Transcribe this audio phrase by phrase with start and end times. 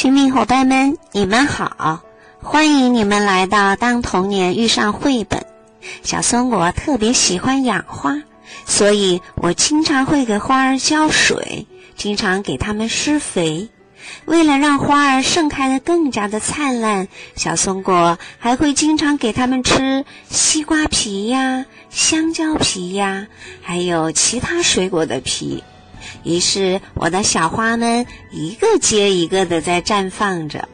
[0.00, 1.98] 亲密伙伴们，你们好！
[2.40, 5.40] 欢迎你们来到《当童年遇上绘本》。
[6.04, 8.22] 小松果特别喜欢养花，
[8.64, 11.66] 所以我经常会给花儿浇水，
[11.96, 13.70] 经常给它们施肥。
[14.24, 23.26] 为了让花儿盛开的更加的灿烂，小松果还会经常给它们吃西瓜皮呀、香蕉皮呀，
[23.62, 25.64] 还有其他水果的皮。
[26.22, 30.68] 于是，我的小花们一个接一个的在绽放着，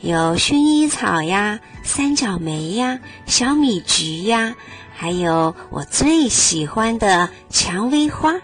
[0.00, 4.54] 有薰衣草呀、三角梅呀、小米菊呀，
[4.94, 8.34] 还有我最喜欢的蔷薇花。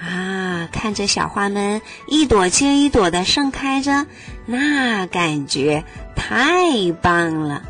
[0.00, 4.06] 啊，看着小花们一朵接一朵的盛开着，
[4.46, 5.84] 那感觉
[6.16, 7.62] 太棒了。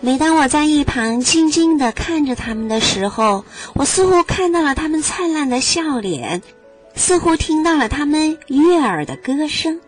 [0.00, 3.44] 每当我在一旁静静的看着它们的时候，
[3.74, 6.42] 我似乎看到了它们灿烂的笑脸。
[6.96, 9.80] 似乎听到了他们悦耳的歌声，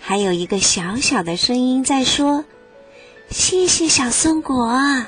[0.00, 2.44] 还有一个小小的声音在说
[3.30, 5.06] ：“谢谢小松果，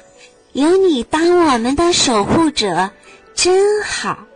[0.53, 2.93] 有你当我们的守护者，
[3.35, 4.27] 真好。”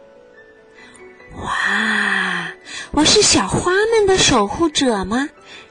[1.41, 2.53] 哇，
[2.91, 5.31] 我是小花们的守护者吗？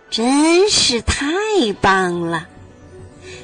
[0.09, 1.27] 真是太
[1.81, 2.47] 棒了！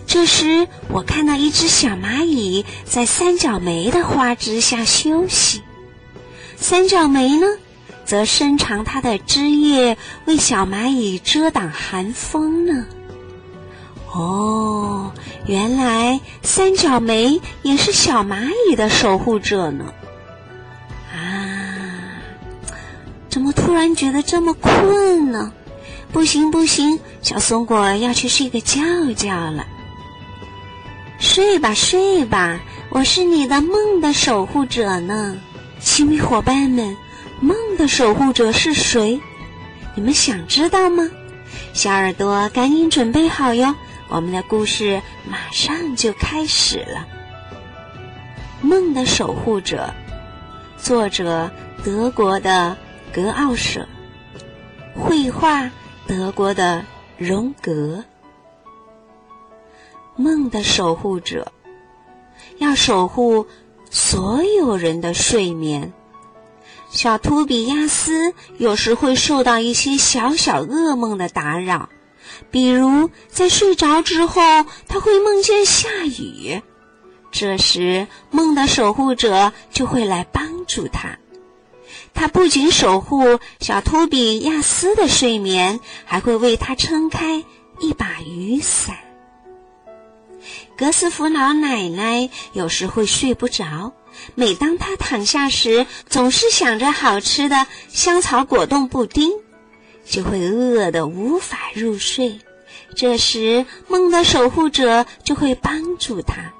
[0.07, 5.61] 这时，我看到一只小蚂蚁在三角梅的花枝下休息。
[6.55, 7.45] 三角梅呢？
[8.13, 12.85] 则伸长它的枝叶，为小蚂蚁遮挡寒风呢。
[14.11, 15.11] 哦，
[15.47, 19.85] 原来三角梅也是小蚂蚁的守护者呢。
[21.11, 22.21] 啊，
[23.29, 25.51] 怎么突然觉得这么困呢？
[26.11, 28.79] 不行不行，小松果要去睡个觉
[29.15, 29.65] 觉了。
[31.17, 32.59] 睡吧睡吧，
[32.91, 35.35] 我是你的梦的守护者呢，
[35.79, 36.95] 亲密伙伴们。
[37.83, 39.19] 的守护者是谁？
[39.93, 41.03] 你们想知道吗？
[41.73, 43.75] 小耳朵赶紧准备好哟！
[44.07, 47.05] 我们的故事马上就开始了。
[48.61, 49.93] 梦的守护者，
[50.77, 51.51] 作者
[51.83, 52.77] 德国的
[53.11, 53.85] 格奥舍，
[54.95, 55.69] 绘画
[56.07, 56.85] 德国的
[57.17, 58.01] 荣格。
[60.15, 61.51] 梦的守护者
[62.59, 63.45] 要守护
[63.89, 65.91] 所有人的睡眠。
[66.93, 71.89] 小托比亚斯有时会受到一些小小噩梦的打扰，
[72.51, 74.41] 比如在睡着之后，
[74.87, 76.61] 他会梦见下雨。
[77.31, 81.17] 这时，梦的守护者就会来帮助他。
[82.13, 87.43] 他不仅守护小托比亚斯的睡眠，还会为他撑开
[87.79, 88.95] 一把雨伞。
[90.77, 93.93] 格斯福老奶奶有时会睡不着。
[94.35, 99.31] 每当他躺下时，总是想着好吃的香草果冻布丁，
[100.05, 102.39] 就会饿得无法入睡。
[102.95, 106.53] 这时，梦的守护者就会帮助他。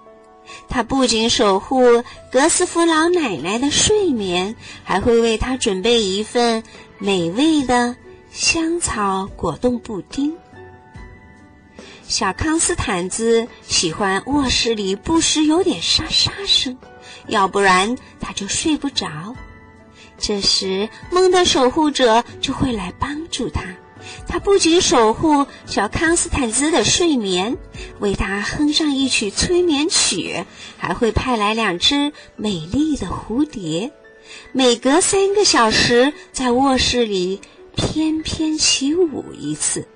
[0.68, 6.64] 他不仅守护格斯夫老奶奶的睡眠，还会为他准备一份
[6.98, 7.96] 美味的
[8.32, 10.36] 香草果冻布丁。
[12.08, 16.78] 小康斯坦兹喜欢卧室里不时有点沙沙声。
[17.28, 19.36] 要不然他就睡不着。
[20.18, 23.64] 这时，梦的守护者就会来帮助他。
[24.28, 27.58] 他不仅守护小康斯坦兹的睡眠，
[28.00, 30.46] 为他哼上一曲催眠曲，
[30.78, 33.92] 还会派来两只美丽的蝴蝶，
[34.52, 37.40] 每隔三个小时在卧室里
[37.76, 39.88] 翩翩起舞一次。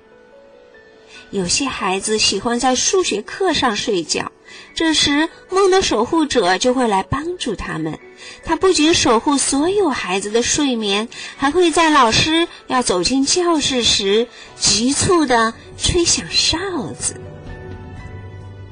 [1.30, 4.32] 有些孩子喜欢在数学课上睡觉。
[4.74, 7.98] 这时，梦的守护者就会来帮助他们。
[8.44, 16.58] 他不仅守护所有孩子的睡眠，还会在老师要走进教室时急促地吹响哨
[16.98, 17.20] 子。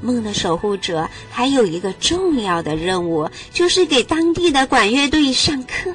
[0.01, 5.93] 梦的守护者还有一个重要的任务，就是给当地的管乐队上课，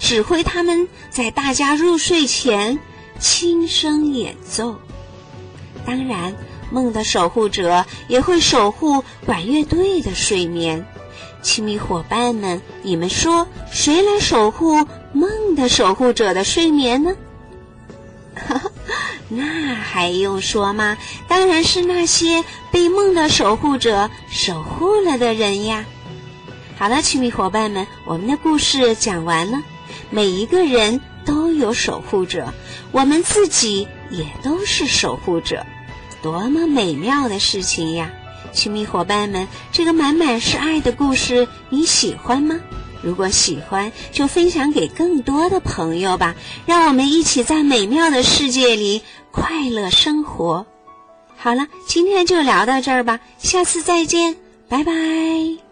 [0.00, 2.78] 指挥他们在大家入睡前
[3.20, 4.80] 轻声演奏。
[5.86, 6.34] 当然。
[6.74, 10.84] 梦的守护者也会守护管乐队的睡眠，
[11.40, 17.14] 亲密伙伴们，你们说谁来守护梦的守护者的睡眠呢？
[18.34, 18.70] 哈 哈
[19.28, 20.98] 那还用说吗？
[21.28, 25.84] 当然是那些被梦的守护者守护了的人呀！
[26.76, 29.62] 好了，亲密伙伴们，我们的故事讲完了。
[30.10, 32.52] 每一个人都有守护者，
[32.90, 35.64] 我们自己也都是守护者。
[36.24, 38.10] 多么美妙的事情呀！
[38.50, 42.58] 亲密伙伴们，这个满满是爱的故事你喜欢吗？
[43.02, 46.34] 如果喜欢，就分享给更多的朋友吧，
[46.64, 50.64] 让我们一起在美妙的世界里快乐生活。
[51.36, 54.34] 好了，今天就聊到这儿吧，下次再见，
[54.66, 55.63] 拜拜。